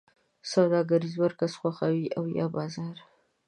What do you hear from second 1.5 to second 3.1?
خوښوی او یا بازار؟